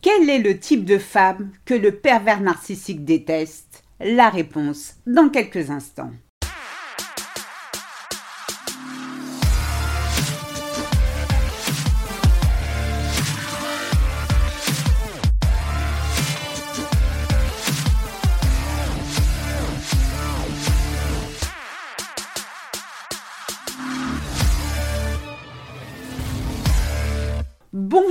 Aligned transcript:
Quel 0.00 0.30
est 0.30 0.38
le 0.38 0.60
type 0.60 0.84
de 0.84 0.96
femme 0.96 1.50
que 1.64 1.74
le 1.74 1.90
pervers 1.90 2.40
narcissique 2.40 3.04
déteste? 3.04 3.82
La 3.98 4.30
réponse 4.30 4.94
dans 5.08 5.28
quelques 5.28 5.70
instants. 5.70 6.12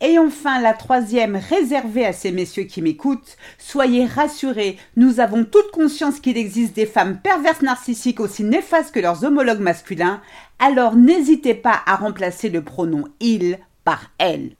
Et 0.00 0.18
enfin, 0.18 0.60
la 0.60 0.74
troisième, 0.74 1.36
réservée 1.36 2.04
à 2.04 2.12
ces 2.12 2.32
messieurs 2.32 2.64
qui 2.64 2.82
m'écoutent, 2.82 3.36
soyez 3.58 4.06
rassurés, 4.06 4.76
nous 4.96 5.20
avons 5.20 5.44
toute 5.44 5.70
conscience 5.70 6.20
qu'il 6.20 6.36
existe 6.36 6.74
des 6.74 6.86
femmes 6.86 7.20
perverses 7.20 7.62
narcissiques 7.62 8.20
aussi 8.20 8.42
néfastes 8.42 8.92
que 8.92 9.00
leurs 9.00 9.24
homologues 9.24 9.60
masculins, 9.60 10.20
alors 10.58 10.96
n'hésitez 10.96 11.54
pas 11.54 11.80
à 11.86 11.96
remplacer 11.96 12.48
le 12.48 12.62
pronom 12.62 13.04
il 13.20 13.58
par 13.84 14.10
elle. 14.18 14.56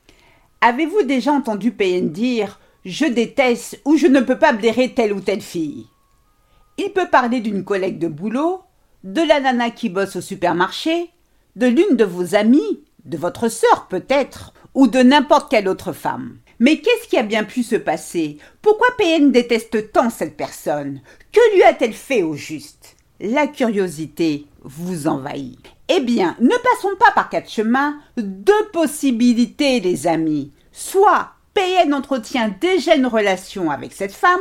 Avez-vous 0.61 1.03
déjà 1.03 1.33
entendu 1.33 1.73
PN 1.73 2.11
dire 2.11 2.61
Je 2.85 3.05
déteste 3.05 3.81
ou 3.85 3.97
je 3.97 4.07
ne 4.07 4.21
peux 4.21 4.39
pas 4.39 4.53
blairer 4.53 4.95
telle 4.95 5.13
ou 5.13 5.21
telle 5.21 5.43
fille 5.43 5.87
Il 6.79 6.91
peut 6.91 7.09
parler 7.11 7.41
d'une 7.41 7.65
collègue 7.65 7.98
de 7.98 8.09
boulot, 8.09 8.63
de 9.03 9.21
la 9.21 9.41
nana 9.41 9.71
qui 9.71 9.91
bosse 9.91 10.17
au 10.17 10.21
supermarché, 10.21 11.11
de 11.57 11.67
l'une 11.67 11.97
de 11.97 12.05
vos 12.05 12.35
amies, 12.35 12.85
de 13.05 13.19
votre 13.19 13.48
sœur 13.48 13.89
peut-être, 13.89 14.55
ou 14.75 14.86
de 14.86 15.00
n'importe 15.00 15.50
quelle 15.50 15.69
autre 15.69 15.92
femme. 15.92 16.39
Mais 16.58 16.78
qu'est-ce 16.78 17.08
qui 17.08 17.17
a 17.17 17.22
bien 17.22 17.44
pu 17.44 17.62
se 17.62 17.77
passer? 17.77 18.39
Pourquoi 18.62 18.89
PN 18.98 19.33
déteste 19.33 19.92
tant 19.92 20.11
cette 20.11 20.36
personne? 20.36 21.00
Que 21.33 21.55
lui 21.55 21.62
a-t-elle 21.62 21.94
fait 21.94 22.22
au 22.22 22.34
juste? 22.34 22.97
La 23.20 23.47
curiosité 23.47 24.47
vous 24.62 25.08
envahit. 25.08 25.58
Eh 25.89 26.00
bien, 26.00 26.36
ne 26.41 26.48
passons 26.48 26.97
pas 26.98 27.11
par 27.14 27.28
quatre 27.28 27.50
chemins, 27.50 27.98
deux 28.17 28.69
possibilités, 28.72 29.80
les 29.80 30.06
amis. 30.06 30.52
Soit 30.72 31.30
PN 31.55 31.92
entretient 31.92 32.55
déjà 32.61 32.97
une 32.97 33.06
relation 33.06 33.70
avec 33.70 33.92
cette 33.92 34.12
femme, 34.12 34.41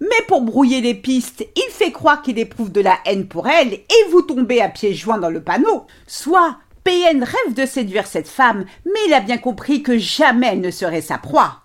mais 0.00 0.24
pour 0.28 0.42
brouiller 0.42 0.80
les 0.80 0.94
pistes, 0.94 1.46
il 1.56 1.70
fait 1.70 1.92
croire 1.92 2.22
qu'il 2.22 2.38
éprouve 2.38 2.72
de 2.72 2.80
la 2.80 2.98
haine 3.04 3.26
pour 3.26 3.48
elle 3.48 3.72
et 3.72 4.10
vous 4.10 4.22
tombez 4.22 4.60
à 4.60 4.68
pieds 4.68 4.94
joints 4.94 5.18
dans 5.18 5.30
le 5.30 5.42
panneau. 5.42 5.86
Soit 6.06 6.58
PN 6.84 7.22
rêve 7.22 7.54
de 7.54 7.64
séduire 7.64 8.06
cette 8.06 8.28
femme, 8.28 8.66
mais 8.84 9.00
il 9.06 9.14
a 9.14 9.20
bien 9.20 9.38
compris 9.38 9.82
que 9.82 9.96
jamais 9.96 10.48
elle 10.52 10.60
ne 10.60 10.70
serait 10.70 11.00
sa 11.00 11.16
proie. 11.16 11.62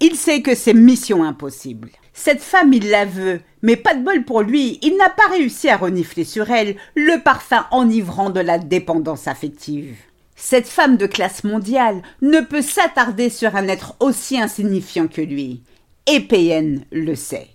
Il 0.00 0.16
sait 0.16 0.40
que 0.40 0.54
c'est 0.54 0.72
mission 0.72 1.22
impossible. 1.22 1.90
Cette 2.14 2.40
femme, 2.40 2.72
il 2.72 2.88
la 2.88 3.04
veut, 3.04 3.40
mais 3.60 3.76
pas 3.76 3.94
de 3.94 4.02
bol 4.02 4.24
pour 4.24 4.40
lui, 4.40 4.78
il 4.82 4.96
n'a 4.96 5.10
pas 5.10 5.28
réussi 5.28 5.68
à 5.68 5.76
renifler 5.76 6.24
sur 6.24 6.50
elle 6.50 6.76
le 6.94 7.22
parfum 7.22 7.66
enivrant 7.72 8.30
de 8.30 8.40
la 8.40 8.58
dépendance 8.58 9.28
affective. 9.28 9.96
Cette 10.36 10.68
femme 10.68 10.96
de 10.96 11.06
classe 11.06 11.44
mondiale 11.44 12.02
ne 12.22 12.40
peut 12.40 12.62
s'attarder 12.62 13.28
sur 13.28 13.56
un 13.56 13.68
être 13.68 13.96
aussi 14.00 14.40
insignifiant 14.40 15.08
que 15.08 15.20
lui. 15.20 15.62
Et 16.06 16.20
PN 16.20 16.84
le 16.90 17.14
sait. 17.14 17.48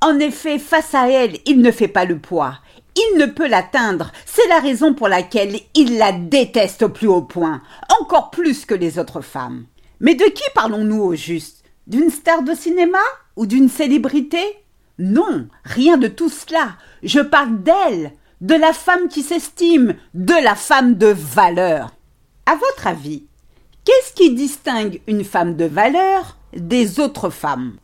En 0.00 0.18
effet, 0.18 0.58
face 0.58 0.94
à 0.94 1.10
elle, 1.10 1.36
il 1.46 1.60
ne 1.60 1.70
fait 1.70 1.88
pas 1.88 2.04
le 2.04 2.18
poids. 2.18 2.58
Il 2.96 3.18
ne 3.18 3.26
peut 3.26 3.48
l'atteindre. 3.48 4.12
C'est 4.26 4.48
la 4.48 4.58
raison 4.58 4.94
pour 4.94 5.08
laquelle 5.08 5.58
il 5.74 5.98
la 5.98 6.12
déteste 6.12 6.82
au 6.82 6.88
plus 6.88 7.08
haut 7.08 7.22
point, 7.22 7.62
encore 8.00 8.30
plus 8.30 8.64
que 8.64 8.74
les 8.74 8.98
autres 8.98 9.20
femmes. 9.20 9.66
Mais 10.00 10.14
de 10.14 10.24
qui 10.24 10.44
parlons-nous 10.54 11.02
au 11.02 11.14
juste? 11.14 11.64
D'une 11.86 12.10
star 12.10 12.42
de 12.42 12.54
cinéma 12.54 12.98
ou 13.36 13.46
d'une 13.46 13.68
célébrité? 13.68 14.42
Non, 14.98 15.48
rien 15.64 15.96
de 15.96 16.08
tout 16.08 16.28
cela. 16.28 16.76
Je 17.02 17.20
parle 17.20 17.62
d'elle, 17.62 18.12
de 18.40 18.54
la 18.54 18.72
femme 18.72 19.08
qui 19.08 19.22
s'estime, 19.22 19.94
de 20.14 20.34
la 20.34 20.54
femme 20.54 20.94
de 20.96 21.06
valeur. 21.06 21.92
À 22.46 22.54
votre 22.54 22.86
avis, 22.86 23.24
qu'est-ce 23.84 24.12
qui 24.12 24.34
distingue 24.34 25.00
une 25.06 25.24
femme 25.24 25.56
de 25.56 25.64
valeur 25.64 26.36
des 26.54 27.00
autres 27.00 27.30
femmes? 27.30 27.76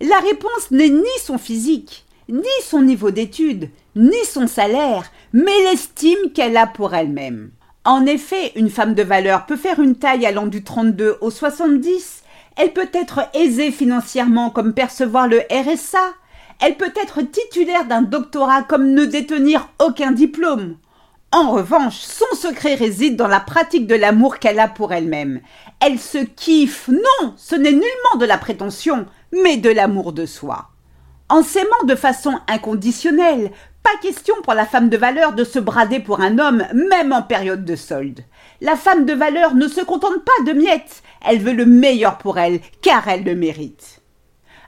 La 0.00 0.18
réponse 0.18 0.70
n'est 0.70 0.90
ni 0.90 1.04
son 1.22 1.38
physique, 1.38 2.03
ni 2.28 2.44
son 2.62 2.82
niveau 2.82 3.10
d'études, 3.10 3.70
ni 3.96 4.24
son 4.24 4.46
salaire, 4.46 5.10
mais 5.32 5.62
l'estime 5.64 6.32
qu'elle 6.34 6.56
a 6.56 6.66
pour 6.66 6.94
elle-même. 6.94 7.50
En 7.84 8.06
effet, 8.06 8.52
une 8.56 8.70
femme 8.70 8.94
de 8.94 9.02
valeur 9.02 9.46
peut 9.46 9.56
faire 9.56 9.80
une 9.80 9.96
taille 9.96 10.24
allant 10.24 10.46
du 10.46 10.64
32 10.64 11.18
au 11.20 11.30
70, 11.30 12.24
elle 12.56 12.72
peut 12.72 12.90
être 12.92 13.28
aisée 13.34 13.72
financièrement 13.72 14.50
comme 14.50 14.74
percevoir 14.74 15.26
le 15.26 15.40
RSA. 15.50 16.14
Elle 16.60 16.76
peut 16.76 16.92
être 17.02 17.20
titulaire 17.22 17.86
d'un 17.86 18.02
doctorat 18.02 18.62
comme 18.62 18.92
ne 18.92 19.04
détenir 19.04 19.68
aucun 19.80 20.12
diplôme. 20.12 20.76
En 21.32 21.50
revanche, 21.50 21.96
son 21.96 22.36
secret 22.36 22.76
réside 22.76 23.16
dans 23.16 23.26
la 23.26 23.40
pratique 23.40 23.88
de 23.88 23.96
l'amour 23.96 24.38
qu'elle 24.38 24.60
a 24.60 24.68
pour 24.68 24.92
elle-même. 24.92 25.40
Elle 25.80 25.98
se 25.98 26.18
kiffe. 26.18 26.88
Non, 26.88 27.34
ce 27.36 27.56
n'est 27.56 27.72
nullement 27.72 28.18
de 28.20 28.24
la 28.24 28.38
prétention, 28.38 29.06
mais 29.32 29.56
de 29.56 29.70
l'amour 29.70 30.12
de 30.12 30.26
soi. 30.26 30.68
En 31.34 31.42
s'aimant 31.42 31.82
de 31.82 31.96
façon 31.96 32.38
inconditionnelle, 32.46 33.50
pas 33.82 33.96
question 34.00 34.36
pour 34.44 34.54
la 34.54 34.66
femme 34.66 34.88
de 34.88 34.96
valeur 34.96 35.32
de 35.32 35.42
se 35.42 35.58
brader 35.58 35.98
pour 35.98 36.20
un 36.20 36.38
homme, 36.38 36.64
même 36.72 37.12
en 37.12 37.22
période 37.22 37.64
de 37.64 37.74
solde. 37.74 38.20
La 38.60 38.76
femme 38.76 39.04
de 39.04 39.14
valeur 39.14 39.56
ne 39.56 39.66
se 39.66 39.80
contente 39.80 40.24
pas 40.24 40.44
de 40.46 40.56
miettes, 40.56 41.02
elle 41.26 41.40
veut 41.40 41.52
le 41.52 41.66
meilleur 41.66 42.18
pour 42.18 42.38
elle, 42.38 42.60
car 42.82 43.08
elle 43.08 43.24
le 43.24 43.34
mérite. 43.34 44.00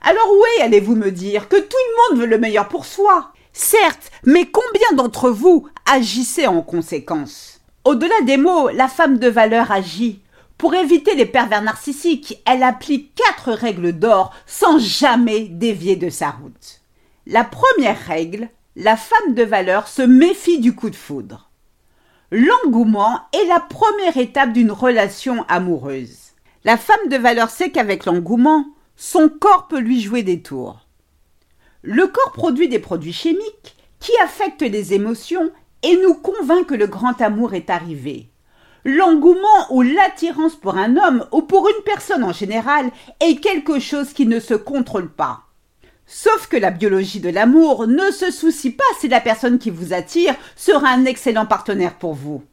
Alors 0.03 0.28
oui, 0.32 0.65
allez-vous 0.65 0.97
me 0.97 1.12
dire 1.12 1.49
que 1.49 1.55
tout 1.55 1.62
le 1.71 2.16
monde 2.16 2.21
veut 2.22 2.28
le 2.28 2.38
meilleur 2.38 2.66
pour 2.66 2.84
soi? 2.84 3.31
Certes, 3.53 4.10
mais 4.25 4.47
combien 4.47 4.97
d'entre 4.97 5.31
vous 5.31 5.69
agissez 5.88 6.49
en 6.49 6.62
conséquence? 6.62 7.60
Au-delà 7.84 8.22
des 8.25 8.38
mots, 8.38 8.71
la 8.71 8.88
femme 8.88 9.19
de 9.19 9.28
valeur 9.28 9.71
agit. 9.71 10.21
Pour 10.59 10.75
éviter 10.75 11.15
les 11.15 11.27
pervers 11.27 11.62
narcissiques, 11.62 12.43
elle 12.47 12.62
applique 12.62 13.15
quatre 13.15 13.53
règles 13.53 13.93
d'or 13.93 14.33
sans 14.47 14.78
jamais 14.78 15.41
dévier 15.49 15.97
de 15.97 16.09
sa 16.09 16.31
route. 16.31 16.81
La 17.27 17.44
première 17.44 17.99
règle, 17.99 18.49
la 18.75 18.97
femme 18.97 19.34
de 19.34 19.43
valeur 19.43 19.87
se 19.87 20.03
méfie 20.03 20.61
du 20.61 20.75
coup 20.75 20.89
de 20.89 20.97
foudre. 20.97 21.50
L'engouement 22.31 23.21
est 23.33 23.47
la 23.47 23.61
première 23.61 24.17
étape 24.17 24.53
d'une 24.53 24.72
relation 24.72 25.44
amoureuse. 25.49 26.33
La 26.65 26.77
femme 26.77 27.09
de 27.11 27.17
valeur 27.17 27.50
sait 27.50 27.71
qu'avec 27.71 28.06
l'engouement, 28.06 28.67
son 28.97 29.28
corps 29.28 29.69
peut 29.69 29.78
lui 29.78 30.00
jouer 30.00 30.23
des 30.23 30.41
tours. 30.41 30.87
Le 31.83 32.06
corps 32.06 32.33
produit 32.33 32.69
des 32.69 32.78
produits 32.78 33.12
chimiques 33.12 33.77
qui 34.00 34.12
affectent 34.23 34.62
les 34.62 34.94
émotions 34.94 35.50
et 35.83 35.97
nous 35.99 36.15
convainc 36.15 36.67
que 36.67 36.75
le 36.75 36.87
grand 36.87 37.21
amour 37.21 37.55
est 37.55 37.71
arrivé. 37.71 38.31
L'engouement 38.89 39.67
ou 39.71 39.83
l'attirance 39.83 40.55
pour 40.55 40.77
un 40.77 40.97
homme 40.97 41.27
ou 41.33 41.43
pour 41.43 41.69
une 41.69 41.83
personne 41.85 42.23
en 42.23 42.33
général 42.33 42.93
est 43.19 43.41
quelque 43.41 43.81
chose 43.81 44.13
qui 44.13 44.27
ne 44.27 44.39
se 44.39 44.55
contrôle 44.55 45.11
pas. 45.11 45.43
Sauf 46.06 46.47
que 46.47 46.56
la 46.56 46.71
biologie 46.71 47.19
de 47.19 47.29
l'amour 47.29 47.88
ne 47.88 48.12
se 48.12 48.31
soucie 48.31 48.71
pas 48.71 48.85
si 49.00 49.09
la 49.09 49.21
personne 49.21 49.59
qui 49.59 49.71
vous 49.71 49.93
attire 49.93 50.37
sera 50.55 50.91
un 50.91 51.05
excellent 51.05 51.47
partenaire 51.47 51.94
pour 51.94 52.15
vous. 52.15 52.44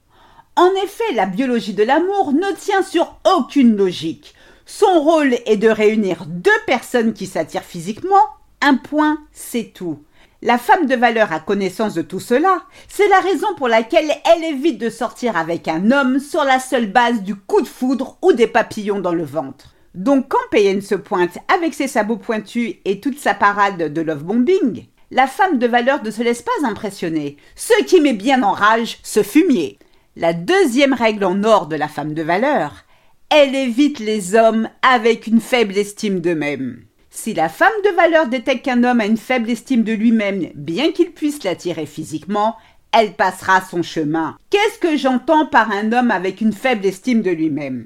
En 0.55 0.71
effet, 0.83 1.13
la 1.13 1.27
biologie 1.27 1.75
de 1.75 1.83
l'amour 1.83 2.33
ne 2.33 2.51
tient 2.55 2.81
sur 2.81 3.15
aucune 3.37 3.75
logique. 3.75 4.33
Son 4.65 5.01
rôle 5.01 5.35
est 5.45 5.57
de 5.57 5.69
réunir 5.69 6.25
deux 6.25 6.49
personnes 6.65 7.13
qui 7.13 7.27
s'attirent 7.27 7.61
physiquement. 7.61 8.25
Un 8.59 8.77
point, 8.77 9.19
c'est 9.33 9.71
tout. 9.71 9.99
La 10.45 10.57
femme 10.57 10.87
de 10.87 10.95
valeur 10.95 11.31
a 11.31 11.39
connaissance 11.39 11.93
de 11.93 12.01
tout 12.01 12.19
cela. 12.19 12.63
C'est 12.89 13.07
la 13.07 13.21
raison 13.21 13.47
pour 13.55 13.69
laquelle 13.69 14.11
elle 14.25 14.43
évite 14.43 14.77
de 14.77 14.89
sortir 14.89 15.37
avec 15.37 15.69
un 15.69 15.89
homme 15.89 16.19
sur 16.19 16.43
la 16.43 16.59
seule 16.59 16.87
base 16.87 17.21
du 17.21 17.33
coup 17.33 17.61
de 17.61 17.67
foudre 17.67 18.17
ou 18.21 18.33
des 18.33 18.47
papillons 18.47 18.99
dans 18.99 19.13
le 19.13 19.23
ventre. 19.23 19.73
Donc 19.95 20.27
quand 20.27 20.49
PN 20.51 20.81
se 20.81 20.95
pointe 20.95 21.37
avec 21.47 21.73
ses 21.73 21.87
sabots 21.87 22.17
pointus 22.17 22.75
et 22.83 22.99
toute 22.99 23.19
sa 23.19 23.33
parade 23.33 23.93
de 23.93 24.01
love 24.01 24.25
bombing, 24.25 24.83
la 25.11 25.27
femme 25.27 25.59
de 25.59 25.67
valeur 25.67 26.03
ne 26.03 26.11
se 26.11 26.21
laisse 26.21 26.41
pas 26.41 26.67
impressionner. 26.67 27.37
Ce 27.55 27.81
qui 27.85 28.01
met 28.01 28.11
bien 28.11 28.43
en 28.43 28.51
rage 28.51 28.97
ce 29.01 29.23
fumier. 29.23 29.79
La 30.17 30.33
deuxième 30.33 30.93
règle 30.93 31.23
en 31.23 31.41
or 31.45 31.67
de 31.67 31.77
la 31.77 31.87
femme 31.87 32.13
de 32.13 32.21
valeur, 32.21 32.83
elle 33.29 33.55
évite 33.55 33.99
les 33.99 34.35
hommes 34.35 34.67
avec 34.81 35.25
une 35.25 35.39
faible 35.39 35.77
estime 35.77 36.19
d'eux-mêmes. 36.19 36.83
Si 37.15 37.35
la 37.35 37.47
femme 37.47 37.69
de 37.85 37.95
valeur 37.95 38.27
détecte 38.27 38.65
qu'un 38.65 38.83
homme 38.83 38.99
a 38.99 39.05
une 39.05 39.17
faible 39.17 39.51
estime 39.51 39.83
de 39.83 39.93
lui-même, 39.93 40.49
bien 40.55 40.91
qu'il 40.91 41.11
puisse 41.11 41.43
l'attirer 41.43 41.85
physiquement, 41.85 42.55
elle 42.91 43.13
passera 43.13 43.61
son 43.61 43.83
chemin. 43.83 44.35
Qu'est-ce 44.49 44.79
que 44.79 44.97
j'entends 44.97 45.45
par 45.45 45.71
un 45.71 45.93
homme 45.93 46.09
avec 46.09 46.41
une 46.41 46.51
faible 46.51 46.87
estime 46.87 47.21
de 47.21 47.29
lui-même? 47.29 47.85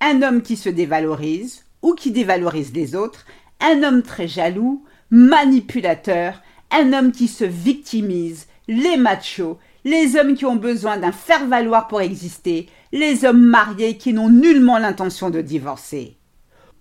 Un 0.00 0.22
homme 0.22 0.40
qui 0.40 0.56
se 0.56 0.68
dévalorise 0.68 1.64
ou 1.82 1.94
qui 1.94 2.12
dévalorise 2.12 2.72
les 2.72 2.94
autres, 2.94 3.26
un 3.60 3.82
homme 3.82 4.02
très 4.02 4.28
jaloux, 4.28 4.84
manipulateur, 5.10 6.40
un 6.70 6.92
homme 6.92 7.10
qui 7.10 7.26
se 7.26 7.44
victimise, 7.44 8.46
les 8.68 8.96
machos, 8.96 9.58
les 9.84 10.14
hommes 10.14 10.34
qui 10.34 10.46
ont 10.46 10.56
besoin 10.56 10.96
d'un 10.96 11.12
faire-valoir 11.12 11.88
pour 11.88 12.00
exister, 12.02 12.68
les 12.92 13.24
hommes 13.24 13.42
mariés 13.42 13.96
qui 13.96 14.12
n'ont 14.12 14.30
nullement 14.30 14.78
l'intention 14.78 15.28
de 15.28 15.40
divorcer. 15.40 16.19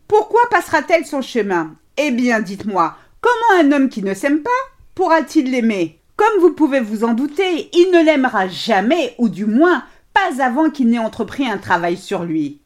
Pourquoi 0.10 0.42
passera-t-elle 0.50 1.06
son 1.06 1.22
chemin? 1.22 1.76
Eh 1.96 2.10
bien, 2.10 2.40
dites-moi, 2.40 2.96
comment 3.22 3.62
un 3.62 3.72
homme 3.72 3.90
qui 3.90 4.02
ne 4.02 4.16
s'aime 4.16 4.42
pas 4.42 4.50
pourra-t-il 4.96 5.52
l'aimer? 5.52 6.00
Comme 6.16 6.42
vous 6.42 6.52
pouvez 6.52 6.80
vous 6.80 7.04
en 7.04 7.14
douter, 7.14 7.70
il 7.74 7.92
ne 7.94 8.04
l'aimera 8.04 8.48
jamais, 8.48 9.14
ou 9.20 9.30
du 9.30 9.46
moins 9.46 9.84
pas 10.12 10.44
avant 10.44 10.72
qu'il 10.72 10.90
n'ait 10.90 10.98
entrepris 10.98 11.48
un 11.48 11.60
travail 11.60 11.96
sur 11.96 12.24
lui. 12.24 12.60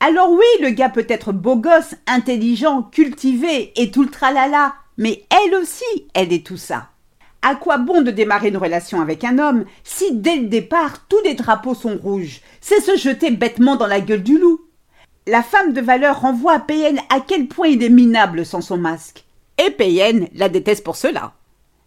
Alors 0.00 0.30
oui, 0.30 0.44
le 0.60 0.68
gars 0.68 0.90
peut 0.90 1.06
être 1.08 1.32
beau 1.32 1.56
gosse, 1.56 1.94
intelligent, 2.06 2.82
cultivé 2.82 3.72
et 3.80 3.90
tout 3.90 4.02
le 4.02 4.10
tralala, 4.10 4.74
mais 4.98 5.24
elle 5.30 5.54
aussi, 5.54 6.06
elle 6.12 6.34
est 6.34 6.46
tout 6.46 6.58
ça. 6.58 6.90
À 7.40 7.54
quoi 7.54 7.78
bon 7.78 8.02
de 8.02 8.10
démarrer 8.10 8.48
une 8.48 8.58
relation 8.58 9.00
avec 9.00 9.24
un 9.24 9.38
homme 9.38 9.64
si 9.84 10.14
dès 10.14 10.36
le 10.36 10.48
départ 10.48 11.06
tous 11.08 11.22
les 11.24 11.32
drapeaux 11.32 11.74
sont 11.74 11.96
rouges? 11.96 12.42
C'est 12.60 12.82
se 12.82 12.98
jeter 12.98 13.30
bêtement 13.30 13.76
dans 13.76 13.86
la 13.86 14.00
gueule 14.00 14.22
du 14.22 14.36
loup. 14.36 14.60
La 15.26 15.42
femme 15.42 15.74
de 15.74 15.82
valeur 15.82 16.22
renvoie 16.22 16.54
à 16.54 16.60
Payen 16.60 16.96
à 17.10 17.20
quel 17.20 17.46
point 17.46 17.68
il 17.68 17.82
est 17.82 17.90
minable 17.90 18.46
sans 18.46 18.62
son 18.62 18.78
masque. 18.78 19.24
Et 19.58 19.70
Payen 19.70 20.26
la 20.34 20.48
déteste 20.48 20.82
pour 20.82 20.96
cela. 20.96 21.34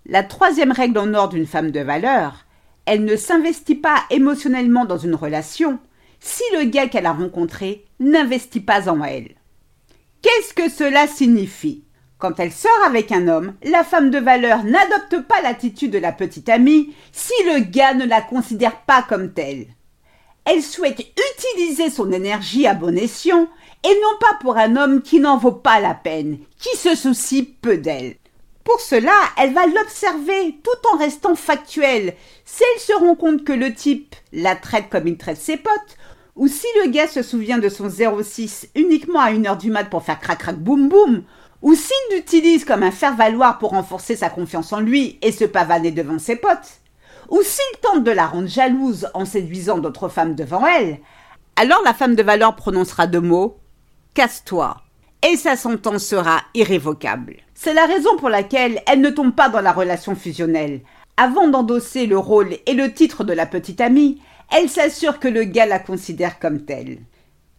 La 0.05 0.23
troisième 0.23 0.71
règle 0.71 0.99
en 0.99 1.13
or 1.15 1.29
d'une 1.29 1.47
femme 1.47 1.71
de 1.71 1.79
valeur, 1.79 2.45
elle 2.85 3.05
ne 3.05 3.15
s'investit 3.15 3.75
pas 3.75 4.03
émotionnellement 4.11 4.85
dans 4.85 4.99
une 4.99 5.15
relation 5.15 5.79
si 6.19 6.43
le 6.53 6.65
gars 6.65 6.87
qu'elle 6.87 7.07
a 7.07 7.13
rencontré 7.13 7.85
n'investit 7.99 8.59
pas 8.59 8.87
en 8.87 9.03
elle. 9.03 9.35
Qu'est-ce 10.21 10.53
que 10.53 10.69
cela 10.69 11.07
signifie? 11.07 11.83
Quand 12.19 12.39
elle 12.39 12.51
sort 12.51 12.71
avec 12.85 13.11
un 13.11 13.27
homme, 13.27 13.55
la 13.63 13.83
femme 13.83 14.11
de 14.11 14.19
valeur 14.19 14.63
n'adopte 14.63 15.27
pas 15.27 15.41
l'attitude 15.41 15.91
de 15.91 15.97
la 15.97 16.11
petite 16.11 16.49
amie 16.49 16.93
si 17.11 17.33
le 17.45 17.61
gars 17.61 17.95
ne 17.95 18.05
la 18.05 18.21
considère 18.21 18.81
pas 18.81 19.01
comme 19.01 19.33
telle. 19.33 19.65
Elle 20.45 20.61
souhaite 20.61 20.99
utiliser 20.99 21.89
son 21.89 22.11
énergie 22.11 22.67
à 22.67 22.73
bon 22.73 22.97
escient 22.97 23.47
et 23.83 23.93
non 24.01 24.17
pas 24.19 24.37
pour 24.41 24.57
un 24.57 24.75
homme 24.75 25.01
qui 25.01 25.19
n'en 25.19 25.37
vaut 25.37 25.51
pas 25.51 25.79
la 25.79 25.93
peine, 25.93 26.37
qui 26.59 26.75
se 26.77 26.95
soucie 26.95 27.43
peu 27.43 27.77
d'elle. 27.77 28.15
Pour 28.63 28.79
cela, 28.79 29.13
elle 29.37 29.53
va 29.53 29.65
l'observer 29.65 30.59
tout 30.63 30.87
en 30.93 30.97
restant 30.97 31.35
factuelle. 31.35 32.13
Si 32.45 32.63
elle 32.75 32.81
se 32.81 32.93
rend 32.93 33.15
compte 33.15 33.43
que 33.43 33.53
le 33.53 33.73
type 33.73 34.15
la 34.31 34.55
traite 34.55 34.89
comme 34.89 35.07
il 35.07 35.17
traite 35.17 35.37
ses 35.37 35.57
potes, 35.57 35.97
ou 36.35 36.47
si 36.47 36.65
le 36.83 36.89
gars 36.89 37.07
se 37.07 37.21
souvient 37.21 37.59
de 37.59 37.69
son 37.69 37.89
06 37.89 38.69
uniquement 38.75 39.19
à 39.19 39.31
une 39.31 39.47
heure 39.47 39.57
du 39.57 39.69
mat 39.69 39.85
pour 39.85 40.03
faire 40.03 40.19
crac 40.19 40.39
crac 40.39 40.57
boum 40.57 40.89
boum, 40.89 41.23
ou 41.61 41.75
s'il 41.75 42.15
l'utilise 42.15 42.65
comme 42.65 42.83
un 42.83 42.91
faire-valoir 42.91 43.59
pour 43.59 43.71
renforcer 43.71 44.15
sa 44.15 44.29
confiance 44.29 44.73
en 44.73 44.81
lui 44.81 45.19
et 45.21 45.31
se 45.31 45.45
pavaner 45.45 45.91
devant 45.91 46.19
ses 46.19 46.35
potes, 46.35 46.81
ou 47.33 47.41
s'il 47.41 47.79
tente 47.81 48.03
de 48.03 48.11
la 48.11 48.27
rendre 48.27 48.47
jalouse 48.47 49.07
en 49.15 49.25
séduisant 49.25 49.79
d'autres 49.79 50.07
femmes 50.07 50.35
devant 50.35 50.63
elle, 50.67 50.99
alors 51.55 51.81
la 51.83 51.95
femme 51.95 52.13
de 52.13 52.21
valeur 52.21 52.55
prononcera 52.55 53.07
deux 53.07 53.21
mots 53.21 53.57
Casse-toi 54.13 54.77
et 55.27 55.35
sa 55.35 55.55
sentence 55.55 56.03
sera 56.03 56.43
irrévocable. 56.53 57.37
C'est 57.55 57.73
la 57.73 57.87
raison 57.87 58.17
pour 58.17 58.29
laquelle 58.29 58.83
elle 58.85 59.01
ne 59.01 59.09
tombe 59.09 59.33
pas 59.33 59.49
dans 59.49 59.61
la 59.61 59.71
relation 59.71 60.15
fusionnelle. 60.15 60.81
Avant 61.17 61.47
d'endosser 61.47 62.05
le 62.05 62.19
rôle 62.19 62.55
et 62.67 62.73
le 62.73 62.93
titre 62.93 63.23
de 63.23 63.33
la 63.33 63.47
petite 63.47 63.81
amie, 63.81 64.21
elle 64.55 64.69
s'assure 64.69 65.17
que 65.17 65.27
le 65.27 65.43
gars 65.43 65.65
la 65.65 65.79
considère 65.79 66.37
comme 66.37 66.65
telle. 66.65 66.99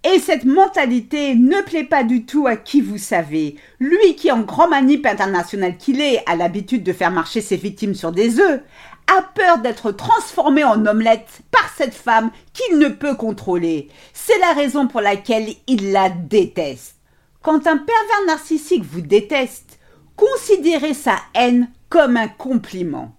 Et 0.07 0.19
cette 0.19 0.45
mentalité 0.45 1.35
ne 1.35 1.63
plaît 1.63 1.85
pas 1.85 2.05
du 2.05 2.27
tout 2.27 2.47
à 2.47 2.57
qui 2.57 2.83
vous 2.83 2.99
savez. 2.99 3.57
Lui 3.81 4.17
qui, 4.17 4.31
en 4.31 4.41
grand 4.41 4.69
manip 4.69 5.07
international 5.07 5.79
qu'il 5.79 6.03
est, 6.03 6.23
a 6.27 6.37
l'habitude 6.37 6.83
de 6.83 6.93
faire 6.93 7.11
marcher 7.11 7.41
ses 7.41 7.57
victimes 7.57 7.95
sur 7.95 8.13
des 8.13 8.39
œufs, 8.39 8.61
a 9.07 9.23
peur 9.23 9.59
d'être 9.59 9.93
transformé 9.93 10.63
en 10.63 10.85
omelette 10.85 11.41
par 11.51 11.71
cette 11.75 11.95
femme 11.95 12.31
qu'il 12.53 12.79
ne 12.79 12.89
peut 12.89 13.15
contrôler. 13.15 13.89
C'est 14.13 14.39
la 14.41 14.53
raison 14.53 14.89
pour 14.89 15.01
laquelle 15.01 15.49
il 15.67 15.93
la 15.93 16.11
déteste. 16.11 16.97
Quand 17.41 17.67
un 17.67 17.79
pervers 17.79 18.27
narcissique 18.27 18.85
vous 18.85 19.01
déteste, 19.01 19.79
considérez 20.17 20.95
sa 20.95 21.17
haine 21.35 21.71
comme 21.89 22.19
un 22.19 22.29
compliment. 22.29 23.15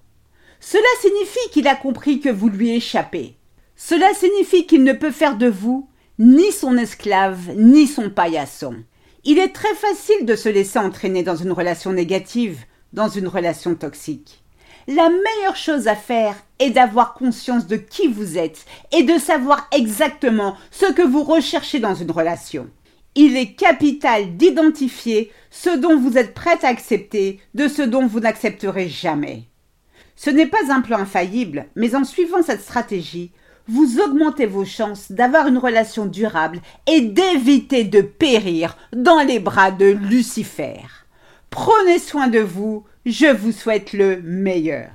Cela 0.60 0.84
signifie 1.02 1.50
qu'il 1.52 1.68
a 1.68 1.76
compris 1.76 2.20
que 2.20 2.30
vous 2.30 2.50
lui 2.50 2.76
échappez. 2.76 3.36
Cela 3.76 4.14
signifie 4.14 4.66
qu'il 4.68 4.84
ne 4.84 4.94
peut 4.94 5.12
faire 5.12 5.38
de 5.38 5.48
vous 5.48 5.88
ni 6.20 6.52
son 6.52 6.78
esclave, 6.78 7.52
ni 7.56 7.88
son 7.88 8.10
paillasson. 8.10 8.76
Il 9.24 9.40
est 9.40 9.54
très 9.54 9.74
facile 9.74 10.26
de 10.26 10.36
se 10.36 10.50
laisser 10.50 10.80
entraîner 10.80 11.24
dans 11.24 11.36
une 11.36 11.52
relation 11.52 11.92
négative, 11.92 12.60
dans 12.94 13.10
une 13.10 13.28
relation 13.28 13.76
toxique. 13.76 14.44
La 14.88 15.10
meilleure 15.10 15.56
chose 15.56 15.88
à 15.88 15.96
faire 15.96 16.36
est 16.60 16.70
d'avoir 16.70 17.16
conscience 17.16 17.66
de 17.66 17.76
qui 17.76 18.08
vous 18.08 18.38
êtes 18.38 18.66
et 18.92 19.04
de 19.04 19.18
savoir 19.18 19.68
exactement 19.76 20.56
ce 20.70 20.92
que 20.94 21.02
vous 21.02 21.24
recherchez 21.24 21.80
dans 21.80 21.96
une 21.96 22.12
relation. 22.12 22.70
Il 23.16 23.36
est 23.36 23.54
capital 23.54 24.38
d'identifier 24.38 25.32
ce 25.50 25.76
dont 25.76 25.98
vous 25.98 26.18
êtes 26.18 26.34
prêt 26.34 26.60
à 26.64 26.68
accepter 26.68 27.40
de 27.56 27.68
ce 27.68 27.82
dont 27.82 28.06
vous 28.06 28.20
n'accepterez 28.20 28.88
jamais. 28.88 29.44
Ce 30.16 30.30
n'est 30.30 30.48
pas 30.48 30.72
un 30.72 30.82
plan 30.82 31.00
infaillible, 31.00 31.66
mais 31.76 31.96
en 31.96 32.04
suivant 32.04 32.44
cette 32.44 32.62
stratégie, 32.62 33.32
vous 33.68 34.00
augmentez 34.00 34.46
vos 34.46 34.66
chances 34.66 35.12
d'avoir 35.12 35.48
une 35.48 35.58
relation 35.58 36.06
durable 36.06 36.60
et 36.88 37.02
d'éviter 37.02 37.84
de 37.84 38.02
périr 38.02 38.78
dans 38.94 39.22
les 39.22 39.40
bras 39.40 39.72
de 39.72 39.86
Lucifer. 39.86 40.82
Prenez 41.50 42.00
soin 42.00 42.28
de 42.28 42.40
vous, 42.40 42.84
je 43.06 43.28
vous 43.28 43.52
souhaite 43.52 43.94
le 43.94 44.22
meilleur. 44.22 44.90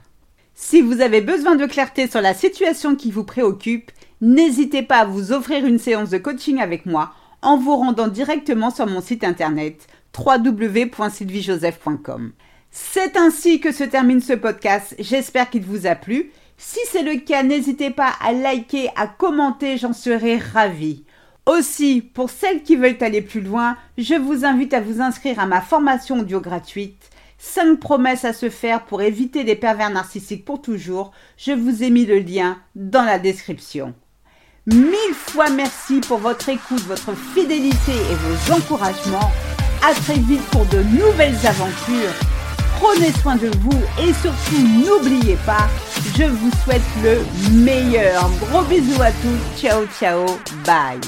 Si 0.54 0.82
vous 0.82 1.00
avez 1.00 1.22
besoin 1.22 1.56
de 1.56 1.66
clarté 1.66 2.06
sur 2.06 2.20
la 2.20 2.34
situation 2.34 2.94
qui 2.94 3.10
vous 3.10 3.24
préoccupe, 3.24 3.90
n'hésitez 4.20 4.82
pas 4.82 4.98
à 4.98 5.06
vous 5.06 5.32
offrir 5.32 5.64
une 5.64 5.78
séance 5.78 6.10
de 6.10 6.18
coaching 6.18 6.60
avec 6.60 6.86
moi 6.86 7.14
en 7.42 7.56
vous 7.56 7.76
rendant 7.76 8.08
directement 8.08 8.70
sur 8.70 8.86
mon 8.86 9.00
site 9.00 9.24
internet 9.24 9.86
www.sylviejoseph.com. 10.16 12.32
C'est 12.70 13.16
ainsi 13.16 13.60
que 13.60 13.72
se 13.72 13.84
termine 13.84 14.20
ce 14.20 14.34
podcast. 14.34 14.94
J'espère 14.98 15.48
qu'il 15.50 15.64
vous 15.64 15.86
a 15.86 15.94
plu. 15.94 16.30
Si 16.62 16.78
c'est 16.92 17.02
le 17.02 17.16
cas, 17.16 17.42
n'hésitez 17.42 17.88
pas 17.88 18.12
à 18.20 18.32
liker, 18.32 18.90
à 18.94 19.06
commenter, 19.06 19.78
j'en 19.78 19.94
serai 19.94 20.36
ravie. 20.36 21.04
Aussi, 21.46 22.02
pour 22.02 22.28
celles 22.28 22.62
qui 22.62 22.76
veulent 22.76 22.98
aller 23.00 23.22
plus 23.22 23.40
loin, 23.40 23.78
je 23.96 24.14
vous 24.14 24.44
invite 24.44 24.74
à 24.74 24.82
vous 24.82 25.00
inscrire 25.00 25.40
à 25.40 25.46
ma 25.46 25.62
formation 25.62 26.20
audio 26.20 26.38
gratuite 26.38 27.08
5 27.38 27.80
promesses 27.80 28.26
à 28.26 28.34
se 28.34 28.50
faire 28.50 28.84
pour 28.84 29.00
éviter 29.00 29.42
les 29.42 29.56
pervers 29.56 29.88
narcissiques 29.88 30.44
pour 30.44 30.60
toujours. 30.60 31.12
Je 31.38 31.52
vous 31.52 31.82
ai 31.82 31.88
mis 31.88 32.04
le 32.04 32.18
lien 32.18 32.58
dans 32.74 33.04
la 33.04 33.18
description. 33.18 33.94
Mille 34.66 35.14
fois 35.14 35.48
merci 35.48 36.00
pour 36.00 36.18
votre 36.18 36.50
écoute, 36.50 36.82
votre 36.82 37.14
fidélité 37.14 37.92
et 37.92 38.14
vos 38.16 38.52
encouragements. 38.52 39.30
À 39.82 39.94
très 39.94 40.18
vite 40.18 40.44
pour 40.50 40.66
de 40.66 40.82
nouvelles 40.82 41.46
aventures 41.46 42.29
prenez 42.80 43.12
soin 43.12 43.36
de 43.36 43.50
vous 43.58 43.82
et 43.98 44.12
surtout 44.14 44.62
n'oubliez 44.84 45.36
pas, 45.46 45.68
je 46.16 46.24
vous 46.24 46.50
souhaite 46.64 46.82
le 47.02 47.20
meilleur. 47.52 48.28
Gros 48.40 48.62
bisous 48.62 49.02
à 49.02 49.10
tous, 49.12 49.60
ciao 49.60 49.86
ciao, 49.98 50.26
bye. 50.64 51.00